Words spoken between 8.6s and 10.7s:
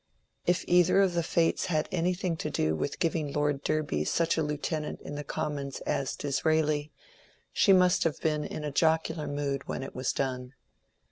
a jocular mood when it was done.